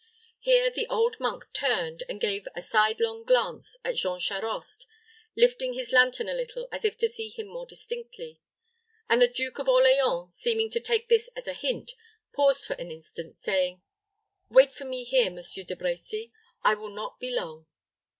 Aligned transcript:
Here 0.39 0.71
the 0.71 0.87
old 0.87 1.19
monk 1.19 1.45
turned, 1.53 2.01
and 2.09 2.19
gave 2.19 2.47
a 2.55 2.61
sidelong 2.63 3.23
glance 3.23 3.77
at 3.85 3.97
Jean 3.97 4.19
Charost, 4.19 4.87
lifting 5.37 5.73
his 5.75 5.91
lantern 5.91 6.27
a 6.27 6.33
little, 6.33 6.67
as 6.71 6.83
if 6.83 6.97
to 6.97 7.07
see 7.07 7.29
him 7.29 7.45
more 7.45 7.67
distinctly, 7.67 8.39
and 9.07 9.21
the 9.21 9.27
Duke 9.27 9.59
of 9.59 9.69
Orleans, 9.69 10.35
seeming 10.35 10.71
to 10.71 10.79
take 10.79 11.07
this 11.07 11.29
as 11.35 11.45
a 11.45 11.53
hint, 11.53 11.91
paused 12.33 12.65
for 12.65 12.73
an 12.77 12.89
instant, 12.89 13.35
saying, 13.35 13.83
"Wait 14.49 14.73
for 14.73 14.85
me 14.85 15.03
here, 15.03 15.27
M. 15.27 15.35
De 15.35 15.75
Brecy; 15.75 16.31
I 16.63 16.73
will 16.73 16.89
not 16.89 17.19
be 17.19 17.29
long." 17.29 17.67